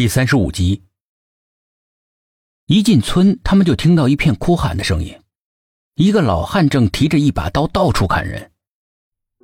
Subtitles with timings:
[0.00, 0.82] 第三十五集，
[2.64, 5.14] 一进村，他们就听到一片哭喊的声音。
[5.94, 8.50] 一个老汉正提着一把刀到处砍人。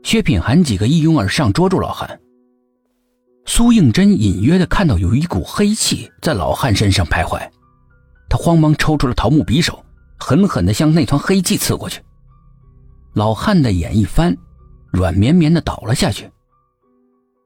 [0.02, 2.18] 薛品涵几个一拥而上捉住老汉。
[3.44, 7.38] 苏应真隐约的看到有一股黑气在老汉身上徘徊，
[8.30, 9.84] 他慌忙抽出了桃木匕首，
[10.18, 12.00] 狠狠的向那团黑气刺过去。
[13.12, 14.34] 老汉的眼一翻，
[14.90, 16.30] 软绵绵的倒了下去。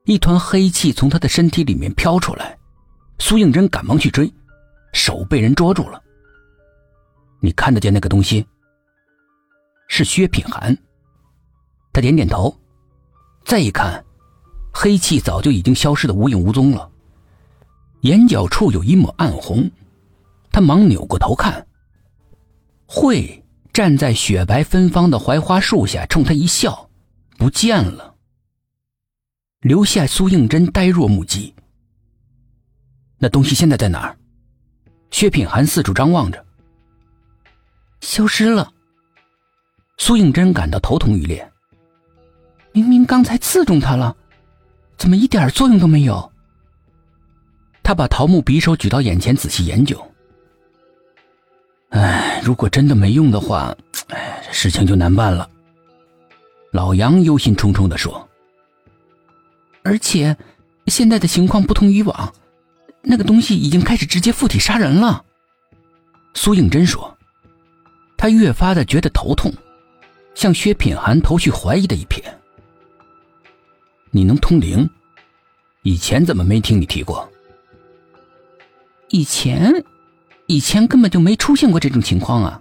[0.05, 2.57] 一团黑气从他的身体里面飘出来。
[3.21, 4.33] 苏应真赶忙去追，
[4.93, 6.03] 手被人捉住了。
[7.39, 8.45] 你看得见那个东西？
[9.89, 10.77] 是薛品涵。
[11.93, 12.57] 他点点头，
[13.45, 14.03] 再一看，
[14.73, 16.91] 黑气早就已经消失的无影无踪了，
[18.01, 19.71] 眼角处有一抹暗红。
[20.51, 21.67] 他忙扭过头看，
[22.87, 26.89] 慧站在雪白芬芳的槐花树下，冲他一笑，
[27.37, 28.15] 不见了，
[29.61, 31.55] 留下苏应真呆若木鸡。
[33.23, 34.17] 那东西现在在哪儿？
[35.11, 36.43] 薛品涵四处张望着。
[38.01, 38.73] 消失了。
[39.99, 41.47] 苏应真感到头痛欲裂。
[42.73, 44.17] 明明刚才刺中他了，
[44.97, 46.33] 怎么一点作用都没有？
[47.83, 50.03] 他把桃木匕首举到眼前，仔细研究。
[51.91, 53.77] 哎，如果真的没用的话，
[54.09, 55.51] 哎，事情就难办了。
[56.73, 58.27] 老杨忧心忡忡的说。
[59.83, 60.35] 而且，
[60.87, 62.33] 现在的情况不同以往。
[63.03, 65.25] 那个东西已经开始直接附体杀人了，
[66.35, 67.17] 苏应真说，
[68.17, 69.53] 他越发的觉得头痛，
[70.35, 72.23] 向薛品涵投去怀疑的一瞥。
[74.11, 74.89] 你能通灵？
[75.83, 77.27] 以前怎么没听你提过？
[79.09, 79.73] 以前，
[80.47, 82.61] 以前根本就没出现过这种情况啊！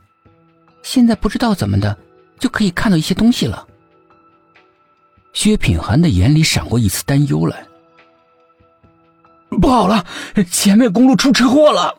[0.82, 1.98] 现在不知道怎么的，
[2.40, 3.68] 就可以看到一些东西了。
[5.34, 7.69] 薛品涵的眼里闪过一丝担忧来。
[9.50, 10.06] 不好了，
[10.50, 11.94] 前面公路出车祸了！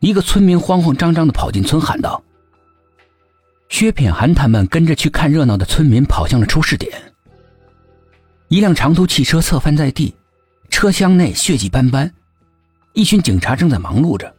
[0.00, 2.22] 一个村民慌慌张张的跑进村喊道。
[3.68, 6.92] 薛品涵他们跟着去看热闹的村民跑向了出事点。
[8.48, 10.14] 一辆长途汽车侧翻在地，
[10.68, 12.12] 车厢内血迹斑斑，
[12.92, 14.34] 一群警察正在忙碌着，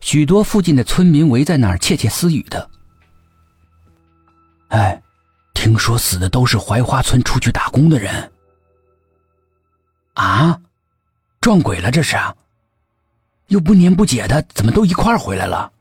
[0.00, 2.70] 许多附近的村民围在那儿窃窃私语的。
[4.68, 5.02] 哎，
[5.52, 8.31] 听说死的都是槐花村出去打工的人。
[10.14, 10.60] 啊，
[11.40, 12.16] 撞鬼了这是？
[13.48, 15.72] 又不年不节的，怎么都一块儿回来了？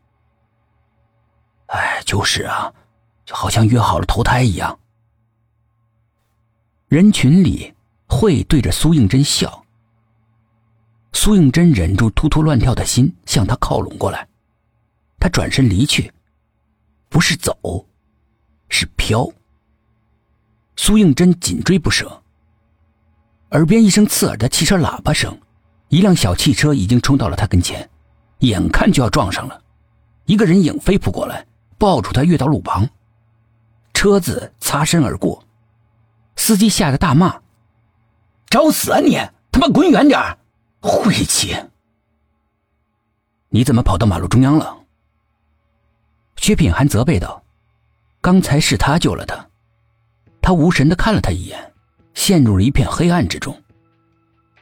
[1.67, 2.73] 哎，就是啊，
[3.25, 4.77] 就好像约好了投胎一样。
[6.87, 7.73] 人群里，
[8.07, 9.63] 慧对着苏应真笑。
[11.13, 14.27] 苏应真忍住突突乱跳的心，向他靠拢过来。
[15.17, 16.11] 他转身离去，
[17.07, 17.85] 不是走，
[18.67, 19.25] 是飘。
[20.75, 22.20] 苏应真紧追不舍。
[23.51, 25.37] 耳边一声刺耳的汽车喇叭声，
[25.89, 27.89] 一辆小汽车已经冲到了他跟前，
[28.39, 29.61] 眼看就要撞上了。
[30.25, 31.45] 一个人影飞扑过来，
[31.77, 32.87] 抱住他跃到路旁，
[33.93, 35.43] 车子擦身而过，
[36.37, 37.41] 司机吓得大骂
[38.49, 39.19] ：“找死啊你！
[39.51, 40.17] 他妈滚远点
[40.79, 41.53] 晦气！
[43.49, 44.77] 你怎么跑到马路中央了？”
[46.37, 47.43] 薛品涵责备道
[48.21, 49.45] ：“刚才是他救了他。”
[50.41, 51.70] 他无神的看了他一眼。
[52.13, 53.61] 陷入了一片黑暗之中，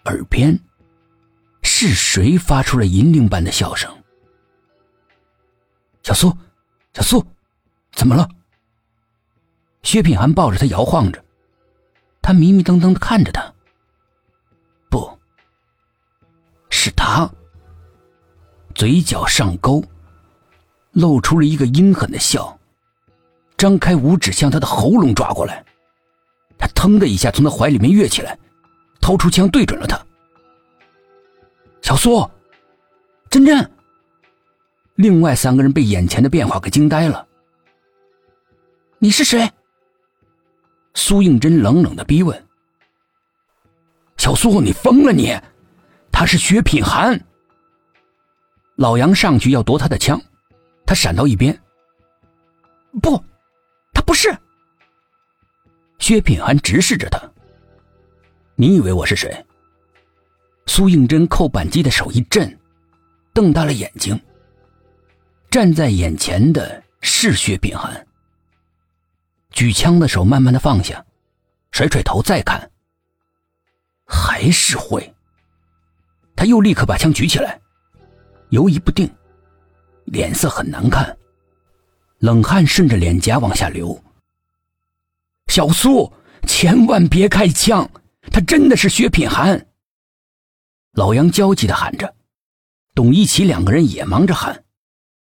[0.06, 0.58] 耳边
[1.62, 3.92] 是谁发出了银铃般的笑声？
[6.04, 6.36] 小苏，
[6.94, 7.26] 小苏，
[7.92, 8.28] 怎么了？
[9.84, 11.24] 薛品涵抱着他摇晃着，
[12.22, 13.54] 他迷迷瞪瞪的看着他。
[14.90, 15.18] 不，
[16.70, 17.30] 是他，
[18.74, 19.84] 嘴角上勾，
[20.92, 22.58] 露出了一个阴狠的笑，
[23.58, 25.64] 张开五指向他的喉咙抓过来。
[26.60, 28.38] 他腾的一下从他怀里面跃起来，
[29.02, 30.00] 掏出枪对准了他。
[31.82, 32.30] 小苏，
[33.30, 33.72] 真真。
[34.96, 37.26] 另外三个人被眼前的变化给惊呆了。
[39.00, 39.50] 你是谁？
[40.94, 42.46] 苏应真冷冷的逼问。
[44.18, 45.34] 小苏，你疯了你？
[46.12, 47.18] 他是薛品涵。
[48.76, 50.22] 老杨上去要夺他的枪，
[50.86, 51.58] 他闪到一边。
[53.02, 53.24] 不，
[53.94, 54.30] 他不是。
[56.00, 57.22] 薛品涵直视着他。
[58.56, 59.46] 你以为我是谁？
[60.66, 62.58] 苏应真扣扳机的手一震，
[63.34, 64.20] 瞪大了眼睛。
[65.50, 68.06] 站在眼前的是薛品涵。
[69.52, 71.04] 举枪的手慢慢的放下，
[71.72, 72.70] 甩甩头再看，
[74.06, 75.14] 还是会。
[76.36, 77.60] 他又立刻把枪举起来，
[78.50, 79.10] 犹疑不定，
[80.06, 81.18] 脸色很难看，
[82.20, 84.02] 冷汗顺着脸颊往下流。
[85.50, 86.14] 小苏，
[86.48, 87.90] 千万别开枪！
[88.32, 89.68] 他真的是薛品涵。
[90.94, 92.16] 老杨焦急的喊着，
[92.94, 94.64] 董一奇两个人也忙着喊。